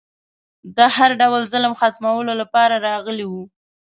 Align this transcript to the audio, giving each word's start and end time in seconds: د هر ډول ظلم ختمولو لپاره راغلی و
د 0.77 0.79
هر 0.95 1.09
ډول 1.21 1.41
ظلم 1.53 1.73
ختمولو 1.79 2.33
لپاره 2.41 2.75
راغلی 2.87 3.25
و 3.29 3.33